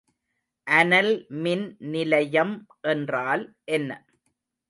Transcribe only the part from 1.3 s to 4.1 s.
மின்நிலையம் என்றால் என்ன?